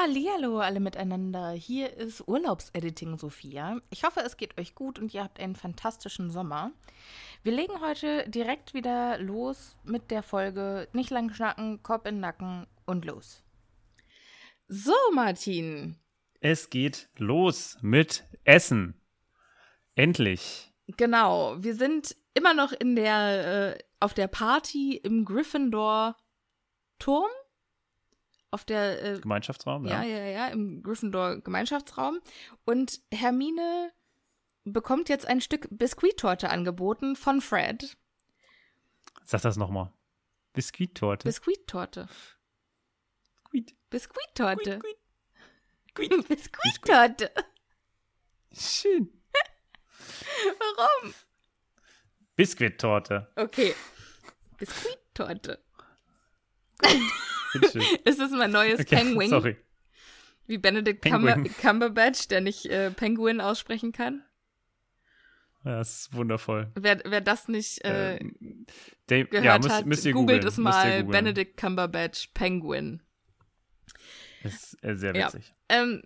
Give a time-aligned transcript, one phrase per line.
[0.00, 1.50] Hallihallo alle miteinander.
[1.50, 3.82] Hier ist Urlaubsediting Sophia.
[3.90, 6.72] Ich hoffe, es geht euch gut und ihr habt einen fantastischen Sommer.
[7.42, 12.20] Wir legen heute direkt wieder los mit der Folge Nicht lang schnacken, Kopf in den
[12.20, 13.42] Nacken und los.
[14.68, 15.96] So, Martin.
[16.40, 18.98] Es geht los mit Essen.
[19.96, 20.72] Endlich.
[20.96, 26.16] Genau, wir sind immer noch in der äh, auf der Party im Gryffindor
[26.98, 27.28] Turm
[28.50, 30.02] auf der äh, Gemeinschaftsraum, ja.
[30.02, 32.20] Ja, ja, ja, im Gryffindor Gemeinschaftsraum.
[32.64, 33.92] Und Hermine
[34.64, 37.96] bekommt jetzt ein Stück Biskuittorte angeboten von Fred.
[39.24, 39.92] Sag das nochmal.
[40.52, 41.28] Biskuittorte.
[41.28, 42.08] Biskuittorte.
[43.52, 43.74] Biskuit.
[43.90, 44.80] Biskuittorte.
[45.94, 46.28] Biskuit.
[46.28, 47.30] Biskuittorte.
[48.52, 49.22] Schön.
[50.58, 51.14] Warum?
[52.36, 53.30] Biskuittorte.
[53.36, 53.74] Okay.
[54.58, 55.62] Biskuittorte.
[58.04, 59.30] Ist das mein neues Okay, Penguin?
[59.30, 59.56] Sorry.
[60.46, 61.34] Wie Benedict Penguin.
[61.44, 64.24] Cumber Cumberbatch, der nicht äh, Penguin aussprechen kann?
[65.64, 66.70] Ja, das ist wundervoll.
[66.74, 68.66] Wer, wer das nicht äh, Ähm,
[69.06, 71.04] Dave, gehört ja, müsst, hat, müsst ihr googelt googeln, es mal.
[71.04, 73.02] Benedict Cumberbatch Penguin.
[74.42, 75.26] Ist äh, sehr Ja.
[75.26, 75.54] witzig.
[75.68, 76.02] Ähm,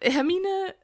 [0.00, 0.74] Hermine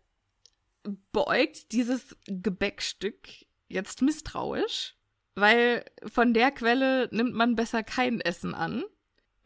[1.13, 3.29] beäugt dieses Gebäckstück
[3.69, 4.97] jetzt misstrauisch,
[5.35, 8.85] weil von der Quelle nimmt man besser kein Essen an.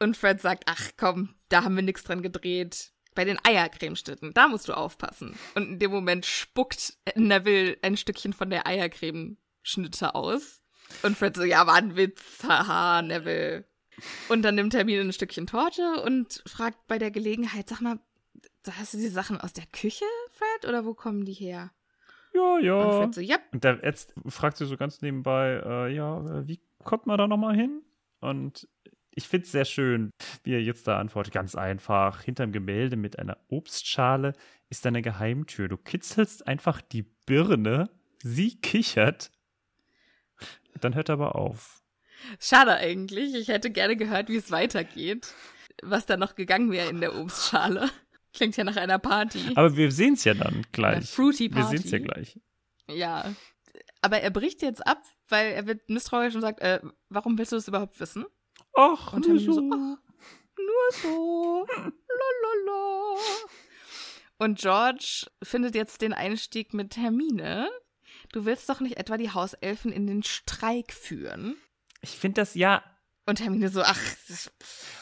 [0.04, 2.92] Und Fred sagt, ach komm, da haben wir nichts dran gedreht.
[3.15, 5.34] Bei den Eiercremestitten, da musst du aufpassen.
[5.54, 10.60] Und in dem Moment spuckt Neville ein Stückchen von der Eiercremeschnitte aus.
[11.03, 13.65] Und Fred so, ja, war ein Witz, haha, Neville.
[14.28, 17.98] Und dann nimmt Hermine ein Stückchen Torte und fragt bei der Gelegenheit, sag mal,
[18.71, 21.71] hast du die Sachen aus der Küche, Fred, oder wo kommen die her?
[22.34, 23.00] Ja, Und ja.
[23.00, 27.16] Fred so, ja, Und jetzt fragt sie so ganz nebenbei, äh, ja, wie kommt man
[27.16, 27.81] da nochmal hin?
[28.21, 28.69] Und
[29.14, 30.10] ich finde es sehr schön,
[30.42, 31.32] wie er jetzt da antwortet.
[31.32, 32.22] Ganz einfach.
[32.22, 34.32] Hinterm Gemälde mit einer Obstschale
[34.70, 35.69] ist eine Geheimtür.
[35.69, 37.91] Du kitzelst einfach die Birne,
[38.22, 39.30] sie kichert.
[40.80, 41.82] Dann hört er aber auf.
[42.41, 43.34] schade eigentlich.
[43.34, 45.32] Ich hätte gerne gehört, wie es weitergeht.
[45.82, 47.91] Was da noch gegangen wäre in der Obstschale.
[48.32, 49.41] Klingt ja nach einer Party.
[49.54, 50.97] Aber wir sehen es ja dann gleich.
[50.97, 51.76] Eine Fruity Wir Party.
[51.78, 52.41] sehen es ja gleich.
[52.88, 53.32] Ja.
[54.03, 57.56] Aber er bricht jetzt ab, weil er wird misstrauisch und sagt, äh, warum willst du
[57.56, 58.24] das überhaupt wissen?
[58.76, 59.98] Ach, Und Hermine so, ach,
[60.56, 61.66] nur so.
[62.66, 63.18] Lololo.
[64.38, 67.68] Und George findet jetzt den Einstieg mit Hermine.
[68.32, 71.56] Du willst doch nicht etwa die Hauselfen in den Streik führen?
[72.00, 72.82] ich finde das ja
[73.26, 73.98] Und Hermine so, ach,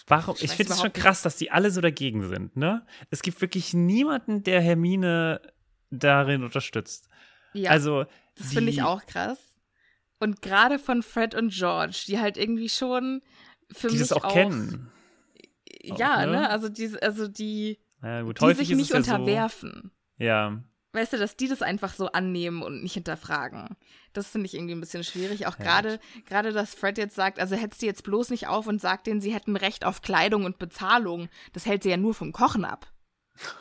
[0.07, 0.37] Warum?
[0.37, 0.97] Ich Ich, finde es schon nicht.
[1.03, 2.87] krass, dass die alle so dagegen sind, ne?
[3.11, 5.41] Es gibt wirklich niemanden, der Hermine
[5.91, 7.09] darin unterstützt.
[7.55, 8.05] ja, Also,
[8.37, 9.39] das finde ich auch krass.
[10.21, 13.23] Und gerade von Fred und George, die halt irgendwie schon
[13.73, 14.91] für Die mich das auch, kennen.
[15.83, 16.33] Ja, auch, ne?
[16.33, 16.51] ne?
[16.51, 19.91] Also die, also die, Ja, gut, die sich nicht unterwerfen.
[20.19, 20.63] So, ja,
[20.95, 23.77] Weißt du, dass die das einfach so annehmen und nicht hinterfragen.
[24.13, 25.47] Das finde ich irgendwie ein bisschen schwierig.
[25.47, 28.67] Auch Ja, gerade, gerade, dass Fred jetzt sagt, also hetzt sie jetzt bloß nicht auf
[28.67, 31.31] und sagt denen, sie hätten Recht auf Kleidung und Bezahlung.
[31.55, 32.87] Das hält sie ja nur vom Kochen ab.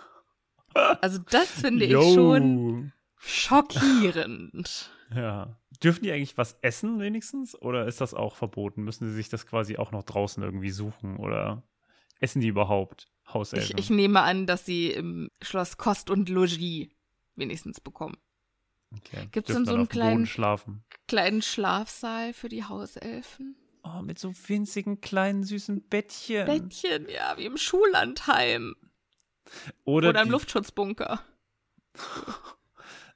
[1.02, 4.92] Also das finde ich schon schockierend.
[5.14, 5.58] Ja.
[5.84, 7.62] Dürfen die eigentlich was essen wenigstens?
[7.62, 8.84] Oder ist das auch verboten?
[8.84, 11.18] Müssen sie sich das quasi auch noch draußen irgendwie suchen?
[11.18, 11.64] Oder
[12.22, 13.78] essen die überhaupt Hauselfen?
[13.78, 16.88] Ich, ich nehme an, dass sie im Schloss Kost und Logis
[17.36, 18.16] wenigstens bekommen.
[18.96, 19.28] okay.
[19.34, 20.30] gibt's Dürfen denn so einen kleinen-?
[21.10, 23.58] Kleinen Schlafsaal für die Hauselfen.
[23.84, 26.46] Oh, mit so winzigen kleinen süßen Bettchen.
[26.46, 28.76] Bettchen, ja, wie im Schullandheim.
[29.84, 31.22] Oder, Oder im Luftschutzbunker.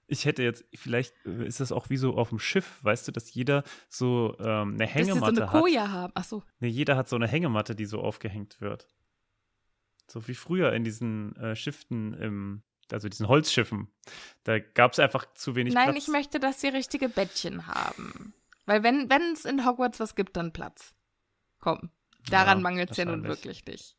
[0.08, 3.12] ich hätte jetzt, vielleicht äh, ist das auch wie so auf dem Schiff, weißt du,
[3.12, 5.62] dass jeder so ähm, eine Dass Hängematte so eine hat.
[5.62, 6.14] Koja haben.
[6.16, 6.44] Ach so.
[6.60, 8.88] Nee, jeder hat so eine Hängematte, die so aufgehängt wird.
[10.08, 12.62] So wie früher in diesen äh, Schiffen im,
[12.92, 13.88] also diesen Holzschiffen.
[14.44, 16.04] Da gab es einfach zu wenig Nein, Platz.
[16.04, 18.34] ich möchte, dass sie richtige Bettchen haben.
[18.68, 20.94] Weil wenn es in Hogwarts was gibt, dann Platz.
[21.60, 21.90] Komm,
[22.30, 23.96] daran Ja, mangelt es ja nun wirklich nicht.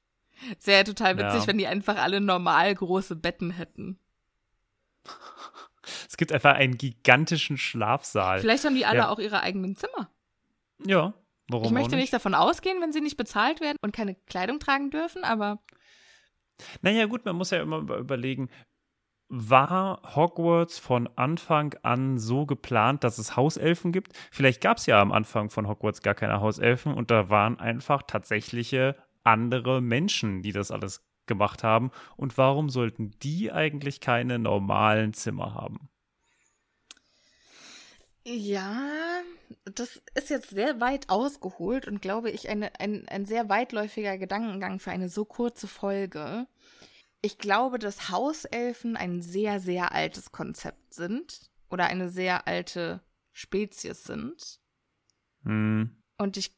[0.60, 1.46] Es wäre ja total witzig, Ja.
[1.48, 3.98] wenn die einfach alle normal große Betten hätten.
[6.08, 8.40] Es gibt einfach einen gigantischen Schlafsaal.
[8.40, 9.08] Vielleicht haben die alle Ja.
[9.08, 10.10] auch ihre eigenen Zimmer.
[10.84, 11.14] Ja,
[11.48, 14.58] warum ich möchte auch nicht davon ausgehen, wenn sie nicht bezahlt werden und keine Kleidung
[14.58, 15.62] tragen dürfen, aber
[16.82, 18.48] Naja, gut, man muss ja immer über- überlegen,
[19.28, 24.12] war Hogwarts von Anfang an so geplant, dass es Hauselfen gibt?
[24.30, 28.02] Vielleicht gab es ja am Anfang von Hogwarts gar keine Hauselfen und da waren einfach
[28.02, 31.90] tatsächliche andere Menschen, die das alles gemacht haben.
[32.16, 35.88] Und warum sollten die eigentlich keine normalen Zimmer haben?
[38.24, 39.22] Ja,
[39.64, 44.80] das ist jetzt sehr weit ausgeholt und glaube ich eine, ein, ein sehr weitläufiger Gedankengang
[44.80, 46.48] für eine so kurze Folge.
[47.22, 53.00] Ich glaube, dass Hauselfen ein sehr, sehr altes Konzept sind oder eine sehr alte
[53.32, 54.60] Spezies sind.
[55.44, 56.02] Hm.
[56.18, 56.56] Und ich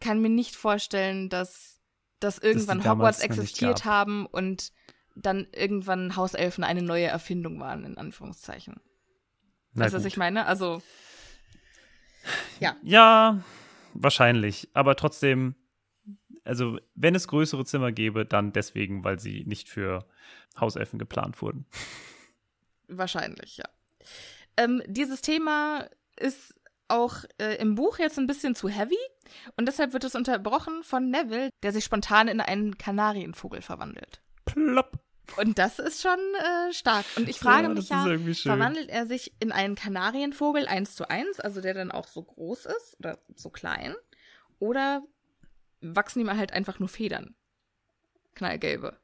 [0.00, 1.79] kann mir nicht vorstellen, dass,
[2.20, 4.72] dass irgendwann damals Hogwarts existiert haben und
[5.16, 8.80] dann irgendwann Hauselfen eine neue Erfindung waren, in Anführungszeichen.
[9.72, 10.46] Na Weißt du, was ich meine?
[10.46, 10.82] Also,
[12.82, 13.42] Ja,
[13.94, 14.68] wahrscheinlich.
[14.74, 15.54] Aber trotzdem,
[16.44, 20.06] also wenn es größere Zimmer gäbe, dann deswegen, weil sie nicht für
[20.58, 21.66] Hauselfen geplant wurden.
[22.88, 23.68] Wahrscheinlich, ja.
[24.56, 26.54] Ähm, dieses Thema ist
[26.90, 28.98] auch äh, im Buch jetzt ein bisschen zu heavy
[29.56, 34.20] und deshalb wird es unterbrochen von Neville, der sich spontan in einen Kanarienvogel verwandelt.
[34.44, 34.98] Plopp.
[35.36, 37.04] Und das ist schon äh, stark.
[37.16, 41.38] Und ich frage Ja, mich ja, verwandelt er sich in einen Kanarienvogel eins zu eins,
[41.38, 43.94] also der dann auch so groß ist oder so klein?
[44.58, 45.02] Oder
[45.80, 47.34] wachsen ihm halt einfach nur Federn?
[48.34, 48.98] Knallgelbe.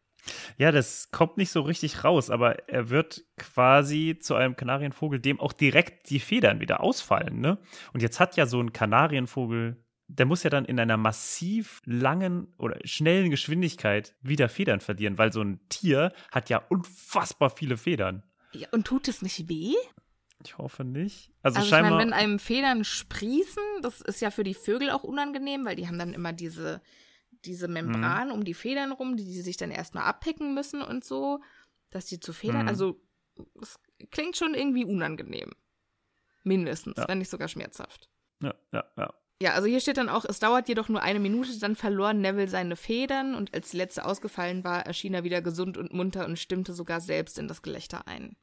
[0.59, 5.41] Ja, das kommt nicht so richtig raus, aber er wird quasi zu einem Kanarienvogel, dem
[5.41, 7.59] auch direkt die Federn wieder ausfallen, ne?
[7.93, 12.55] Und jetzt hat ja so ein Kanarienvogel, der muss ja dann in einer massiv langen
[12.59, 18.23] oder schnellen Geschwindigkeit wieder Federn verlieren, weil so ein Tier hat ja unfassbar viele Federn.
[18.53, 19.75] Ja, und tut es nicht weh?
[20.45, 21.33] Ich hoffe nicht.
[21.43, 21.93] Also, Also ich scheinbar.
[21.93, 25.89] meine, wenn einem Federn sprießen, das ist ja für die Vögel auch unangenehm, weil die
[25.89, 26.83] haben dann immer diese,
[27.45, 31.41] diese Membran um die Federn rum, die, die sich dann erstmal abpicken müssen und so,
[31.91, 32.69] dass die zu Federn, Mhm.
[32.69, 33.01] also
[33.61, 33.79] es
[34.11, 35.51] klingt schon irgendwie unangenehm.
[36.45, 37.09] Mindestens, Ja.
[37.09, 38.09] wenn nicht sogar schmerzhaft.
[38.41, 39.15] ja, ja, ja.
[39.43, 42.49] Ja, also hier steht dann auch, es dauert jedoch nur eine Minute, dann verlor Neville
[42.49, 46.39] seine Federn und als die letzte ausgefallen war, erschien er wieder gesund und munter und
[46.39, 48.37] stimmte sogar selbst in das Gelächter ein.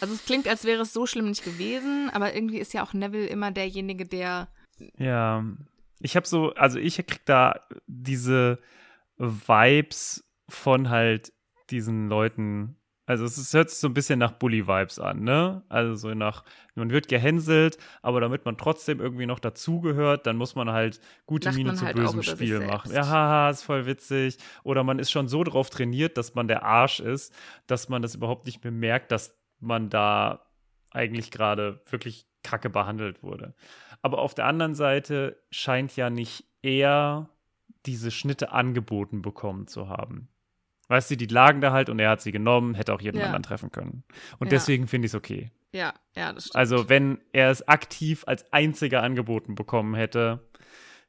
[0.00, 2.94] Also es klingt, als wäre es so schlimm nicht gewesen, aber irgendwie ist ja auch
[2.94, 4.48] Neville immer derjenige, der
[4.96, 5.44] Ja,
[6.00, 8.58] ich habe so, also ich krieg da diese
[9.16, 11.32] Vibes von halt
[11.70, 12.76] diesen Leuten.
[13.06, 15.62] Also es, ist, hört sich so ein bisschen nach Bully-Vibes an, ne?
[15.68, 16.44] Also so nach,
[16.76, 21.48] man wird gehänselt, aber damit man trotzdem irgendwie noch dazugehört, dann muss man halt gute
[21.48, 22.92] Lacht Miene zu halt bösem Spiel machen.
[22.92, 24.38] Ja, haha, ist voll witzig.
[24.62, 27.34] Oder man ist schon so drauf trainiert, dass man der Arsch ist,
[27.66, 30.46] dass man das überhaupt nicht mehr merkt, dass man da
[30.92, 33.54] eigentlich gerade wirklich kacke behandelt wurde.
[34.02, 37.28] Aber auf der anderen Seite scheint ja nicht er
[37.86, 40.28] diese Schnitte angeboten bekommen zu haben.
[40.88, 43.26] Weißt du, die lagen da halt und er hat sie genommen, hätte auch jeden Ja.
[43.26, 44.02] anderen treffen können.
[44.38, 44.50] Und Ja.
[44.50, 45.50] deswegen finde ich es okay.
[45.72, 46.56] ja, ja, das stimmt.
[46.56, 50.40] Also, wenn er es aktiv als einziger angeboten bekommen hätte,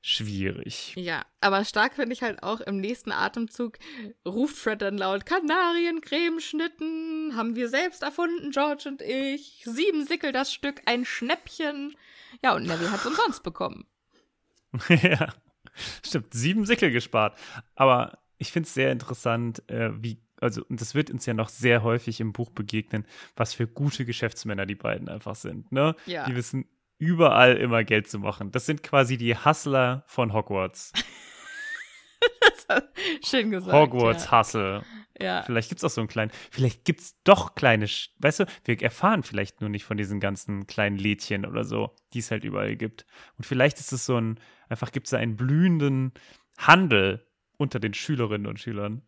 [0.03, 0.93] schwierig.
[0.95, 3.77] ja, aber stark finde ich halt auch im nächsten Atemzug
[4.25, 9.63] ruft Fred dann laut Kanariencremeschnitten haben wir selbst erfunden, George und ich.
[9.65, 11.95] Sieben Sickel das Stück, ein Schnäppchen.
[12.43, 13.85] Ja, und Neville hat's umsonst bekommen.
[14.89, 15.33] ja,
[16.03, 16.33] stimmt.
[16.33, 17.37] Sieben Sickel gespart.
[17.75, 21.49] Aber ich finde es sehr interessant, äh, wie, also, und das wird uns ja noch
[21.49, 25.95] sehr häufig im Buch begegnen, was für gute Geschäftsmänner die beiden einfach sind, ne?
[26.05, 26.25] Ja.
[26.25, 26.65] Die wissen
[26.97, 28.51] überall immer Geld zu machen.
[28.51, 30.93] Das sind quasi die Hustler von Hogwarts.
[33.23, 33.73] Schön gesagt.
[33.73, 34.83] Hogwarts Hustle.
[35.21, 35.43] Ja.
[35.43, 37.85] Vielleicht gibt es auch so einen kleinen, vielleicht gibt es doch kleine,
[38.19, 42.19] weißt du, wir erfahren vielleicht nur nicht von diesen ganzen kleinen Lädchen oder so, die
[42.19, 43.05] es halt überall gibt.
[43.37, 46.13] Und vielleicht ist es so ein, einfach gibt es da einen blühenden
[46.57, 47.25] Handel
[47.57, 49.01] unter den Schülerinnen und Schülern.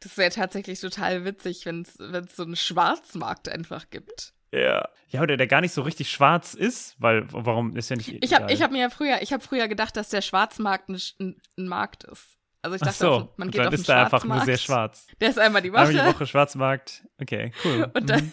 [0.00, 4.32] Das wäre tatsächlich total witzig, wenn es so einen Schwarzmarkt einfach gibt.
[4.52, 4.88] Ja.
[5.10, 8.16] Ja, oder der gar nicht so richtig schwarz ist, weil warum ist ja nicht.
[8.22, 11.14] Ich habe hab mir ja früher, ich habe früher gedacht, dass der Schwarzmarkt ein, Sch-
[11.18, 12.37] ein, ein Markt ist.
[12.72, 14.58] Also ich Ach dachte, so, auf- man geht auf den ist da einfach nur sehr
[14.58, 15.06] schwarz.
[15.20, 16.02] Der ist einmal die Einmal Woche.
[16.10, 17.04] die Woche Schwarzmarkt.
[17.20, 17.90] Okay, cool.
[17.94, 18.32] Und dann, Mhm.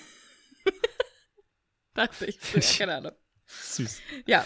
[1.94, 2.38] Dachte ich.
[2.54, 3.12] Ja, keine Ahnung.
[3.48, 4.02] Süß.
[4.26, 4.46] Ja.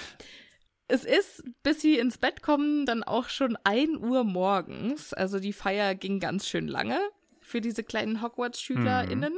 [0.87, 5.13] Es ist, bis sie ins Bett kommen, dann auch schon 1 Uhr morgens.
[5.13, 6.99] Also die Feier ging ganz schön lange
[7.41, 9.33] für diese kleinen Hogwarts-SchülerInnen.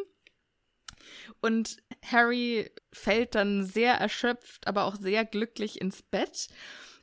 [1.41, 6.47] Und Harry fällt dann sehr erschöpft, aber auch sehr glücklich ins Bett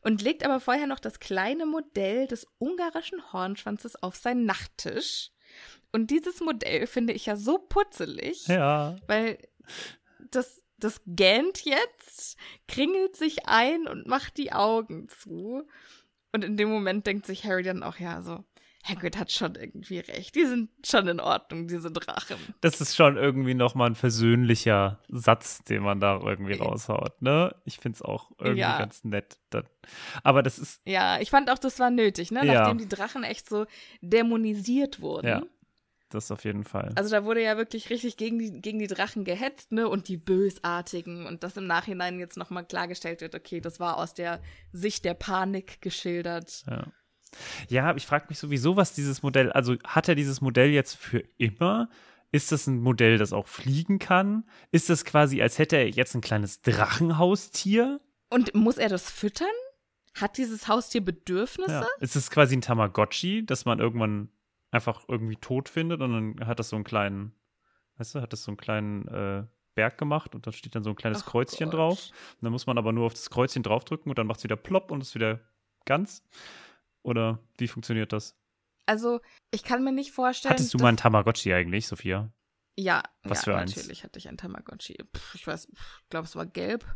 [0.03, 5.31] und legt aber vorher noch das kleine Modell des ungarischen Hornschwanzes auf seinen Nachttisch.
[5.93, 8.97] Und dieses Modell finde ich ja so putzelig, Ja.
[9.07, 9.39] weil
[10.31, 12.37] das, das gähnt jetzt,
[12.69, 15.67] kringelt sich ein und macht die Augen zu.
[16.33, 18.45] Und in dem Moment denkt sich Harry dann auch, ja, so,
[18.85, 20.35] Hagrid hat schon irgendwie recht.
[20.35, 22.37] Die sind schon in Ordnung, diese Drachen.
[22.61, 27.55] Das ist schon irgendwie nochmal ein versöhnlicher Satz, den man da irgendwie raushaut, ne?
[27.65, 28.79] Ich finde es auch irgendwie Ja.
[28.79, 29.39] ganz nett.
[29.51, 29.65] Dann.
[30.23, 32.47] Aber das ist, Ja, ich fand auch, das war nötig, ne?
[32.47, 32.55] Ja.
[32.55, 33.67] Nachdem die Drachen echt so
[34.01, 35.27] dämonisiert wurden.
[35.29, 35.43] Ja.
[36.11, 36.91] das auf jeden Fall.
[36.97, 39.87] Also da wurde ja wirklich richtig gegen die, gegen die Drachen gehetzt, ne?
[39.89, 41.27] Und die Bösartigen.
[41.27, 44.41] Und das im Nachhinein jetzt nochmal klargestellt wird, okay, das war aus der
[44.73, 46.65] Sicht der Panik geschildert.
[46.67, 46.87] Ja.
[47.69, 51.23] Ja, ich frage mich sowieso, was dieses Modell, also hat er dieses Modell jetzt für
[51.37, 51.89] immer?
[52.31, 54.45] Ist das ein Modell, das auch fliegen kann?
[54.71, 58.01] Ist das quasi, als hätte er jetzt ein kleines Drachenhaustier?
[58.29, 59.49] Und muss er das füttern?
[60.15, 61.73] Hat dieses Haustier Bedürfnisse?
[61.73, 61.87] Ja.
[62.01, 64.29] Ist es quasi ein Tamagotchi, das man irgendwann
[64.71, 67.33] einfach irgendwie tot findet und dann hat das so einen kleinen,
[67.97, 69.45] weißt du, hat das so einen kleinen äh,
[69.75, 71.79] Berg gemacht und dann steht dann so ein kleines Ach Kreuzchen Gott.
[71.79, 72.11] drauf.
[72.11, 74.57] Und dann muss man aber nur auf das Kreuzchen draufdrücken und dann macht es wieder
[74.57, 75.41] plopp und ist wieder
[75.85, 76.23] ganz.
[77.03, 78.37] Oder wie funktioniert das?
[78.87, 80.55] Also, ich kann mir nicht vorstellen.
[80.55, 82.33] Hattest du mal ein Tamagotchi eigentlich, Sophia?
[82.77, 83.77] Ja, Was ja, für eins?
[83.77, 84.97] natürlich hatte ich ein Tamagotchi.
[85.15, 86.87] Pff, ich weiß, ich glaube, es war gelb.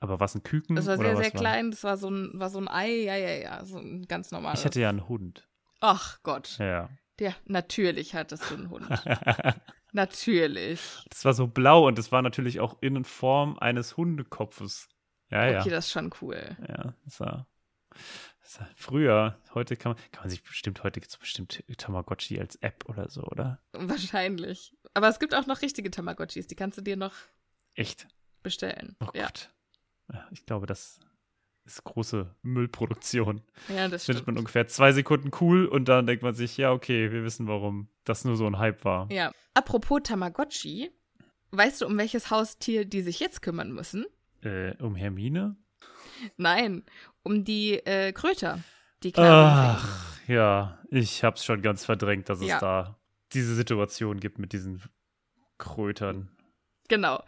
[0.00, 0.76] Aber was ein Küken?
[0.76, 1.40] Es war sehr, sehr war?
[1.40, 1.70] klein.
[1.70, 3.04] Das war so ein, war so ein Ei.
[3.04, 3.64] Ja, ja, ja.
[3.64, 4.60] So ein ganz normales.
[4.60, 5.48] Ich hatte ja einen Hund.
[5.80, 6.58] Ach Gott.
[6.58, 6.90] Ja.
[7.18, 8.86] Ja, natürlich hattest du einen Hund.
[9.92, 10.80] natürlich.
[11.08, 14.88] das war so blau und es war natürlich auch in Form eines Hundekopfes.
[15.30, 15.60] Ja, ja.
[15.60, 16.56] Okay, das ist schon cool.
[16.68, 17.46] Ja, das war,
[17.90, 18.33] das war
[18.76, 19.38] früher.
[19.54, 23.08] Heute kann man, kann man sich bestimmt, heute gibt es bestimmt Tamagotchi als App oder
[23.08, 23.60] so, oder?
[23.72, 24.76] Wahrscheinlich.
[24.92, 26.46] Aber es gibt auch noch richtige Tamagotchis.
[26.46, 27.14] Die kannst du dir noch
[27.74, 28.06] Echt?
[28.42, 28.96] bestellen.
[29.00, 29.24] Oh ja.
[29.26, 29.50] Gott.
[30.30, 31.00] Ich glaube, das
[31.64, 33.42] ist große Müllproduktion.
[33.74, 37.10] ja, das findet man ungefähr zwei Sekunden cool und dann denkt man sich, ja, okay,
[37.10, 39.10] wir wissen, warum das nur so ein Hype war.
[39.10, 39.32] Ja.
[39.54, 40.90] Apropos Tamagotchi.
[41.52, 44.04] Weißt du, um welches Haustier die sich jetzt kümmern müssen?
[44.42, 45.56] Äh, um Hermine?
[46.36, 46.84] Nein,
[47.22, 48.62] um die äh, Kröter.
[49.02, 49.12] Die.
[49.16, 52.58] Ach, ja, ich hab's schon ganz verdrängt, dass es Ja.
[52.58, 52.98] da
[53.32, 54.82] diese Situation gibt mit diesen
[55.58, 56.30] Krötern.
[56.88, 57.22] Genau.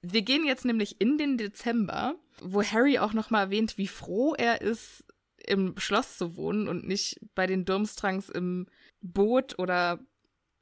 [0.00, 4.60] Wir gehen jetzt nämlich in den Dezember, wo Harry auch nochmal erwähnt, wie froh er
[4.60, 5.04] ist,
[5.46, 8.66] im Schloss zu wohnen und nicht bei den Durmstrangs im
[9.00, 9.98] Boot oder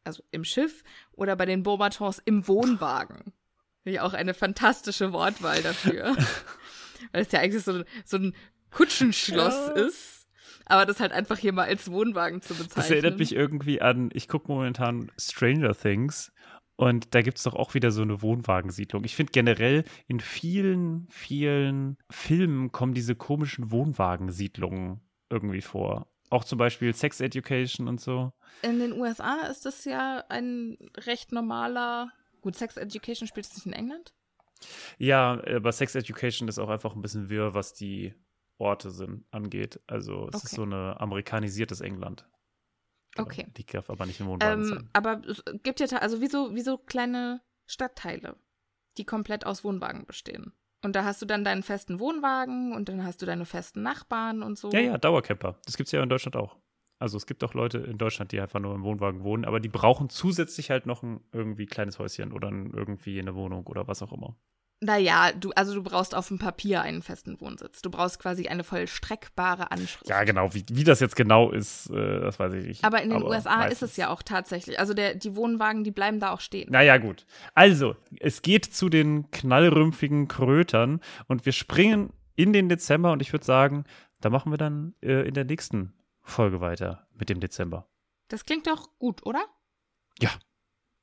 [0.05, 3.33] also im Schiff oder bei den Beauxbatons im Wohnwagen.
[4.01, 6.17] Auch eine fantastische Wortwahl dafür.
[7.13, 8.35] Weil es ja eigentlich so, so ein
[8.71, 9.73] Kutschenschloss Ja.
[9.83, 10.29] ist,
[10.67, 12.75] aber das halt einfach hier mal als Wohnwagen zu bezeichnen.
[12.77, 16.33] Das erinnert mich irgendwie an, ich gucke momentan Stranger Things
[16.77, 19.05] und da gibt es doch auch wieder so eine Wohnwagensiedlung.
[19.05, 26.07] Ich finde generell in vielen, vielen Filmen kommen diese komischen Wohnwagensiedlungen irgendwie vor.
[26.31, 28.33] Auch zum Beispiel Sex Education und so.
[28.63, 32.13] In den USA ist das ja ein recht normaler.
[32.41, 34.15] Gut, Sex Education spielt es nicht in England?
[34.99, 38.15] Ja, aber Sex Education ist auch einfach ein bisschen wirr, was die
[38.59, 39.81] Orte sind, angeht.
[39.87, 40.57] Also es ist Okay.
[40.57, 42.29] so eine amerikanisiertes England.
[43.17, 43.47] Okay.
[43.57, 44.91] Die darf aber nicht im Wohnwagen Ähm, sein.
[44.93, 48.37] aber es gibt ja also wie so, wie so kleine Stadtteile,
[48.99, 50.53] die komplett aus Wohnwagen bestehen.
[50.83, 54.43] Und da hast du dann deinen festen Wohnwagen und dann hast du deine festen Nachbarn
[54.43, 54.71] und so.
[54.71, 55.59] Ja, ja, Dauercamper.
[55.67, 56.57] Das gibt es ja in Deutschland auch.
[56.99, 59.69] Also es gibt auch Leute in Deutschland, die einfach nur im Wohnwagen wohnen, aber die
[59.71, 64.03] brauchen zusätzlich halt noch ein irgendwie kleines Häuschen oder ein, irgendwie eine Wohnung oder was
[64.03, 64.37] auch immer.
[64.83, 67.83] Naja, du, also du brauchst auf dem Papier einen festen Wohnsitz.
[67.83, 70.09] Du brauchst quasi eine vollstreckbare Anschrift.
[70.09, 70.55] Ja, genau.
[70.55, 72.85] Wie, wie das jetzt genau ist, äh, das weiß ich nicht.
[72.85, 74.81] Aber in den USA meistens- ist es ja auch tatsächlich.
[74.81, 76.71] Also der, die Wohnwagen, die bleiben da auch stehen.
[76.73, 77.27] Naja, gut.
[77.55, 83.35] Also, es geht zu den knallrümpfigen Krötern und wir springen in den Dezember und ich
[83.35, 83.85] würde sagen,
[84.23, 87.87] da machen wir dann äh, in der nächsten Folge weiter mit dem Dezember.
[88.29, 89.45] Das klingt doch gut, oder?
[90.21, 90.31] Ja.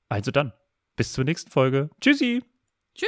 [0.10, 0.51] Also dann,
[0.96, 1.91] bis zur nächsten Folge.
[2.01, 2.43] Tschüssi.
[2.96, 3.07] Tschüss.